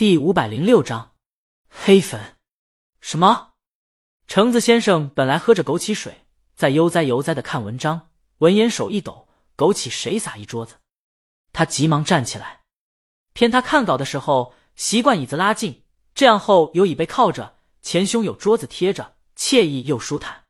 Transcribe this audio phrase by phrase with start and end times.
[0.00, 1.12] 第五百零六章
[1.68, 2.38] 黑粉。
[3.02, 3.50] 什么？
[4.26, 8.08] 橙子先生本来喝着枸杞水，在悠哉悠哉的看文章，
[8.38, 9.28] 闻言手一抖，
[9.58, 10.76] 枸杞水洒一桌子。
[11.52, 12.62] 他急忙站起来，
[13.34, 20.44] 偏他看稿的时候习惯椅子拉近，这样后有椅背靠着，前胸有桌子贴着，惬意又舒坦。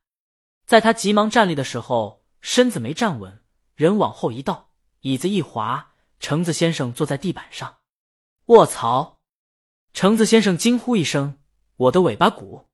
[0.64, 3.43] 在他急忙站立的时候，身子没站稳，
[3.75, 4.71] 人往后一倒，
[5.01, 7.79] 椅子一滑，橙子先生坐在地板上。
[8.46, 9.19] 卧槽！
[9.93, 11.38] 橙子先生惊呼一声
[11.76, 12.68] ：“我的尾巴骨！”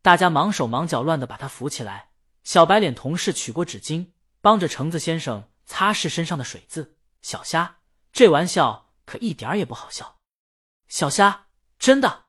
[0.00, 2.10] 大家忙手忙脚乱的把他扶起来。
[2.44, 6.96] 小白脸同事取过纸巾，帮着橙子先生擦拭身上的水渍。
[7.20, 7.78] 小虾，
[8.12, 10.20] 这玩笑可一点也不好笑。
[10.86, 12.26] 小虾，真的。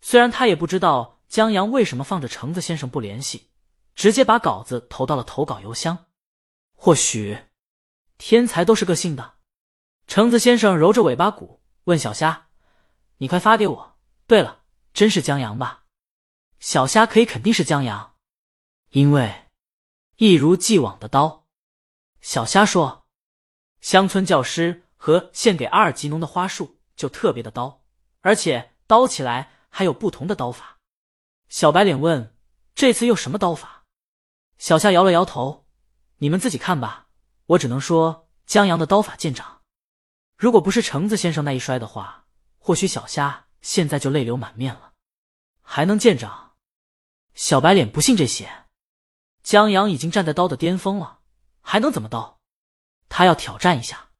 [0.00, 3.50] 虽然他也不知道江阳为什么放着橙子先生不联系，
[3.96, 6.06] 直接把稿子投到了投稿邮箱。
[6.76, 7.36] 或许，
[8.16, 9.34] 天才都是个性的。
[10.06, 12.49] 橙子先生揉着尾巴骨，问小虾。
[13.22, 13.98] 你快发给我！
[14.26, 14.62] 对了，
[14.94, 15.84] 真是江阳吧？
[16.58, 18.16] 小虾可以肯定是江阳，
[18.92, 19.50] 因为
[20.16, 21.44] 一如既往的刀。
[22.22, 23.04] 小虾说
[23.82, 27.84] ：“乡村教师和献给阿尔吉农的花束就特别的刀，
[28.22, 30.78] 而且刀起来还有不同的刀法。”
[31.50, 32.34] 小白脸问
[32.74, 33.84] ：“这次又什么刀法？”
[34.56, 35.66] 小虾摇了摇头
[36.16, 37.08] ：“你们自己看吧，
[37.44, 39.60] 我只能说江阳的刀法见长。
[40.38, 42.16] 如果不是橙子先生那一摔的话。”
[42.60, 44.92] 或许小虾现在就泪流满面了，
[45.62, 46.54] 还能见长？
[47.34, 48.66] 小白脸不信这些。
[49.42, 51.20] 江阳已经站在刀的巅峰了，
[51.62, 52.38] 还能怎么刀？
[53.08, 54.10] 他要挑战一下，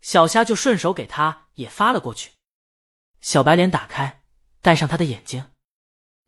[0.00, 2.30] 小虾就顺手给他也发了过去。
[3.20, 4.22] 小白脸打开，
[4.62, 5.50] 戴上他的眼睛，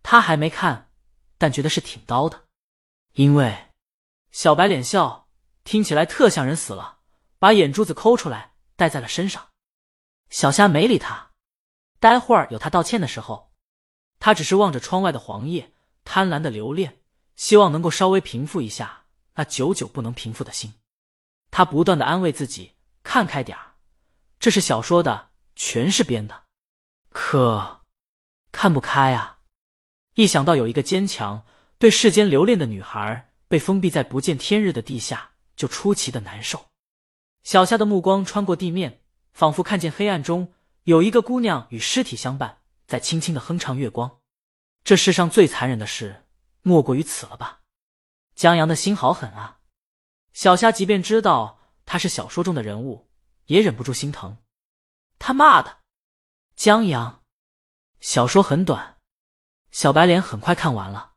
[0.02, 0.90] 他还没看，
[1.38, 2.44] 但觉得是挺刀的，
[3.12, 3.70] 因为
[4.32, 5.28] 小白脸笑，
[5.62, 6.98] 听起来特像人死了，
[7.38, 9.50] 把眼珠子抠出来戴在了身上。
[10.28, 11.31] 小虾没理他。
[12.02, 13.52] 待会儿有他道歉的时候，
[14.18, 15.72] 他只是望着窗外的黄叶，
[16.02, 16.98] 贪婪的留恋，
[17.36, 19.04] 希望能够稍微平复一下
[19.36, 20.74] 那久久不能平复的心。
[21.52, 22.72] 他不断的安慰自己，
[23.04, 23.74] 看开点儿，
[24.40, 26.42] 这是小说的，全是编的。
[27.10, 27.82] 可
[28.50, 29.38] 看不开啊！
[30.16, 31.44] 一想到有一个坚强、
[31.78, 36.66] 对世间留恋的女孩被封闭在不见天日的地下，就出奇的难受。
[37.44, 39.02] 小夏的目光穿过地面，
[39.32, 40.52] 仿佛看见黑暗中。
[40.84, 44.18] 有一个姑娘与尸体相伴，在轻轻的哼唱月光。
[44.82, 46.26] 这世上最残忍的事，
[46.62, 47.60] 莫过于此了吧？
[48.34, 49.60] 江阳的心好狠啊！
[50.32, 53.08] 小虾即便知道他是小说中的人物，
[53.46, 54.38] 也忍不住心疼。
[55.20, 55.78] 他妈的，
[56.56, 57.22] 江阳！
[58.00, 58.98] 小说很短，
[59.70, 61.12] 小白脸很快看完了，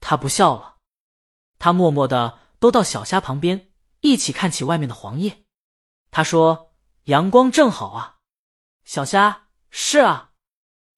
[0.00, 0.76] 他不笑了，
[1.58, 5.46] 他默默的都到小虾旁边，一起看起外面的黄叶。
[6.10, 6.74] 他说
[7.04, 8.18] ：“阳光正好啊。”
[8.92, 10.32] 小虾是啊，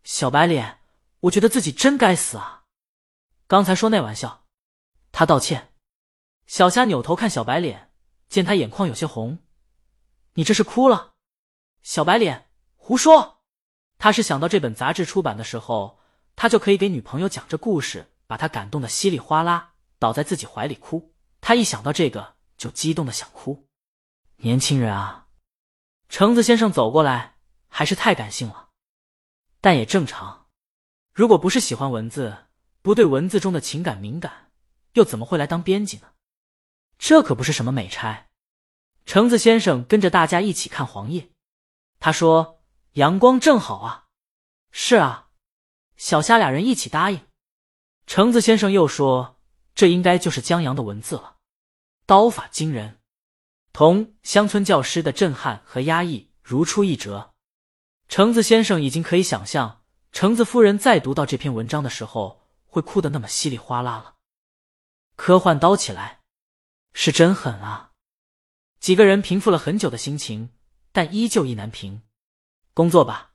[0.03, 0.79] 小白脸，
[1.21, 2.65] 我觉得自己真该死啊！
[3.47, 4.47] 刚才说那玩笑，
[5.13, 5.75] 他道歉。
[6.47, 7.93] 小虾扭头看小白脸，
[8.31, 9.41] 见他眼眶有些红，
[10.33, 11.13] 你这是哭了？
[11.83, 13.43] 小白脸胡说，
[13.99, 16.01] 他是想到这本杂志出版的时候，
[16.35, 21.13] 他就可以给女朋友讲这故事，把他感动的稀里哗啦，倒在自己怀里哭。
[21.43, 23.69] 他一想到这个，就激动的想哭。
[24.37, 25.27] 年轻人啊，
[26.09, 27.32] 橙子先生走过来。
[27.75, 28.69] 还是太感性了，
[29.63, 30.47] 但也正常。
[31.15, 32.49] 如果不是喜欢文字，
[32.83, 34.53] 不对文字中的情感敏感，
[34.93, 36.13] 又怎么会来当编辑呢？
[36.99, 38.29] 这可不是什么美差。
[39.07, 41.31] 橙子先生跟着大家一起看黄叶，
[41.99, 42.61] 他说
[42.93, 44.09] ：“阳光正好啊。”
[44.71, 45.31] 是啊，
[45.97, 47.27] 小虾俩人一起答应。
[48.07, 49.41] 橙子先生又说
[49.75, 51.39] ：“这应该就是江阳的文字了，
[52.05, 53.01] 刀法惊人，
[53.73, 57.31] 同乡村教师的震撼和压抑如出一辙。”
[58.13, 64.17] 橙子先生已经可以想象，橙子夫人再读到这篇文章的时候，会哭得那么稀里哗啦了。
[65.17, 66.21] 科幻刀起来，
[66.93, 67.93] 是真狠啊！
[68.79, 70.51] 几个人平复了很久的心情，
[70.93, 72.03] 但依旧意难平。
[72.75, 73.31] 工作吧，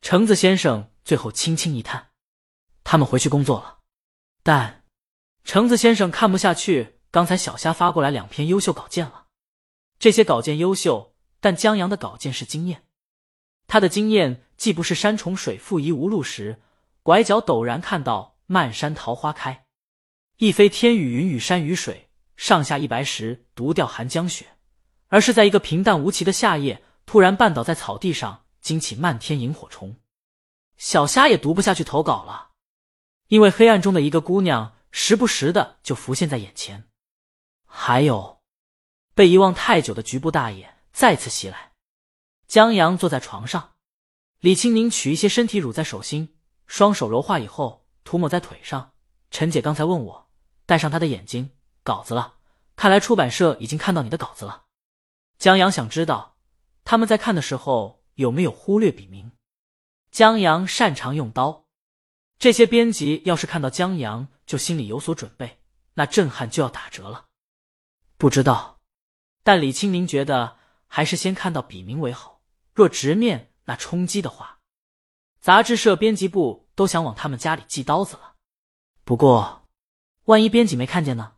[0.00, 2.12] 橙子先生最后轻轻一叹
[2.84, 3.80] ：“他们回去工作了。”
[4.44, 4.84] 但
[5.42, 9.26] 橙子先生看不下去，刚才小虾发过来两篇优秀稿件了。
[9.98, 12.86] 这些稿件优秀，但江阳的稿件是惊艳。
[13.74, 16.62] 他的经验既不是山重水复疑无路时，
[17.02, 19.64] 拐角陡然看到漫山桃花开，
[20.36, 24.46] 亦非天与云与山与水上下一白石独钓寒江雪，
[25.08, 29.96] 而是在一个平淡无奇的夏夜，突然绊倒在草地上惊起漫天萤火虫。
[30.76, 32.50] 小虾也读不下去投稿了，
[33.26, 36.84] 因为黑暗中的一个姑娘时不时的就浮现在眼前，
[37.66, 38.38] 还有
[39.16, 41.73] 被遗忘太久的局部大爷再次袭来。
[42.54, 43.72] 江阳坐在床上，
[44.38, 46.36] 李青宁取一些身体乳在手心，
[46.68, 48.92] 双手柔化以后涂抹在腿上。
[49.32, 50.30] 陈姐刚才问我，
[50.64, 51.50] 戴上她的眼睛，
[51.82, 52.34] 稿子了。
[52.76, 54.66] 看来出版社已经看到你的稿子了。
[55.36, 56.36] 江阳想知道
[56.84, 59.32] 他们在看的时候有没有忽略笔名。
[60.12, 61.64] 江阳擅长用刀，
[62.38, 65.58] 这些编辑要是看到江阳就心里有所准备，
[65.94, 67.24] 那震撼就要打折了。
[68.16, 68.78] 不知道，
[69.42, 72.33] 但李青宁觉得还是先看到笔名为好。
[72.74, 74.58] 若直面那冲击的话，
[75.40, 78.34] 杂志社编辑部都想往他们家里寄刀子了。
[79.04, 79.68] 不过，
[80.24, 81.34] 万一编辑没看见呢？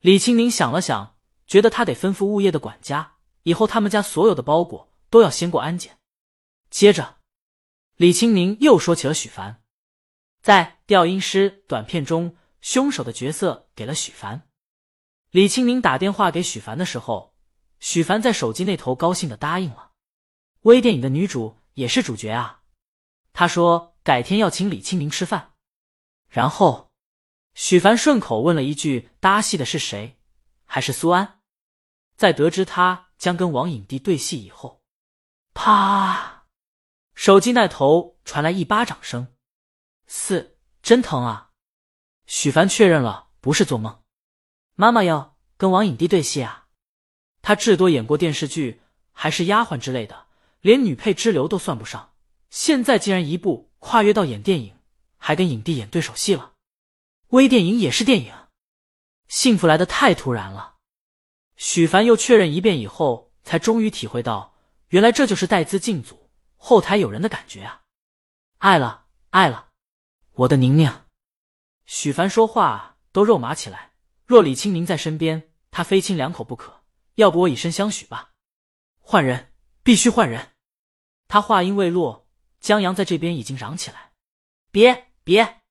[0.00, 1.16] 李青宁想了想，
[1.46, 3.14] 觉得他得吩咐物业的管家，
[3.44, 5.98] 以后他们家所有的包裹都要先过安检。
[6.68, 7.18] 接着，
[7.94, 9.62] 李青宁又说起了许凡，
[10.42, 14.48] 在《调音师》短片中，凶手的角色给了许凡。
[15.30, 17.34] 李青宁打电话给许凡的时候，
[17.78, 19.85] 许凡在手机那头高兴的答应了。
[20.66, 22.62] 微电影的女主也是主角啊！
[23.32, 25.52] 他说改天要请李青宁吃饭，
[26.28, 26.90] 然后
[27.54, 30.18] 许凡顺口问了一句：“搭戏的是谁？
[30.64, 31.40] 还是苏安？”
[32.18, 34.82] 在得知他将跟王影帝对戏以后，
[35.54, 36.46] 啪，
[37.14, 39.36] 手机那头传来一巴掌声。
[40.08, 41.52] 四，真疼啊！
[42.26, 44.02] 许凡确认了，不是做梦。
[44.74, 46.66] 妈妈要跟王影帝对戏啊！
[47.40, 48.82] 他至多演过电视剧，
[49.12, 50.25] 还是丫鬟之类的。
[50.66, 52.12] 连女配之流都算不上，
[52.50, 54.76] 现在竟然一步跨越到演电影，
[55.16, 56.54] 还跟影帝演对手戏了。
[57.28, 58.34] 微电影也是电影，
[59.28, 60.78] 幸福来的太突然了。
[61.54, 64.56] 许凡又确认一遍以后，才终于体会到，
[64.88, 67.82] 原来这就是带资进组，后台有人的感觉啊！
[68.58, 69.68] 爱了，爱了，
[70.32, 70.92] 我的宁宁。
[71.84, 73.92] 许凡说话都肉麻起来。
[74.24, 76.82] 若李青宁在身边，他非亲两口不可。
[77.14, 78.32] 要不我以身相许吧？
[78.98, 79.52] 换人，
[79.84, 80.55] 必须换人。
[81.28, 82.26] 他话音未落，
[82.60, 84.12] 江阳在这边已经嚷起来
[84.70, 85.62] ：“别别！”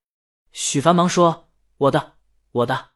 [0.51, 2.17] 许凡忙说：“我的，
[2.51, 2.91] 我的。”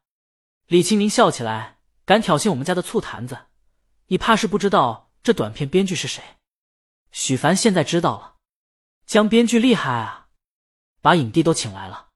[0.67, 3.47] 李青宁笑起来：“敢挑衅我们家的醋坛子，
[4.07, 6.23] 你怕是不知道这短片编剧是谁？”
[7.11, 8.35] 许凡现在知道了，
[9.05, 10.29] 江编剧厉害啊，
[11.01, 12.09] 把影帝都请来了。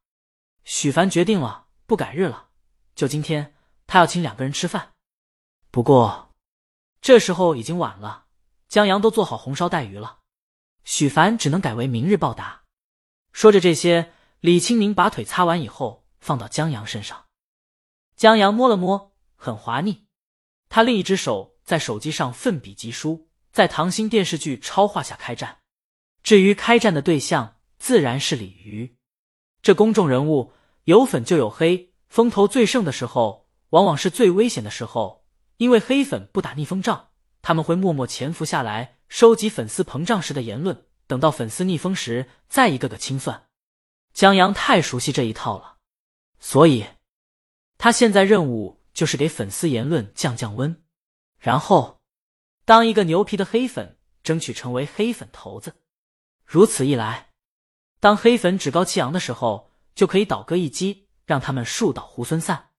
[0.64, 2.50] 许凡决定了，不改日了，
[2.96, 3.56] 就今天，
[3.88, 4.94] 他要请两个人吃饭。
[5.72, 6.30] 不过
[7.02, 8.28] 这时候已经晚了，
[8.70, 10.20] 江阳都做好红烧带鱼了。
[10.84, 12.64] 许凡只能改为明日报答。
[13.32, 17.26] 说着这些，李青宁把腿擦完以后，放到江阳身上。
[18.16, 20.06] 江阳摸了摸，很滑腻。
[20.70, 25.60] 他另一只手在手机上奋笔疾书，在唐星电视剧超话下开战。
[26.22, 28.98] 至于开战的对象，自然是李鱼。
[29.62, 30.54] 这公众人物
[30.84, 35.26] 有粉就有黑，风头最盛的时候，往往是最危险的时候，
[35.58, 37.10] 因为黑粉不打逆风仗，
[37.42, 38.93] 他们会默默潜伏下来。
[39.14, 43.46] 收集粉丝膨胀时的言论，等到粉丝逆风时，再一个个清算。
[44.12, 45.78] 江阳太熟悉这一套了，
[46.40, 46.84] 所以
[47.78, 50.82] 他现在任务就是给粉丝言论降降温，
[51.38, 52.02] 然后
[52.66, 55.76] 当一个牛皮的黑粉，争取成为黑粉头子。
[56.44, 57.30] 如此一来，
[58.00, 62.72] 当黑粉趾高气扬的时候，就可以倒戈一击，让他们树倒猢狲散。